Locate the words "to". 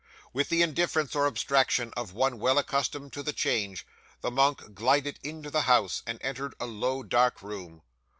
3.13-3.21